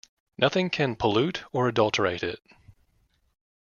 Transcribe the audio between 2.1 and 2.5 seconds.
it.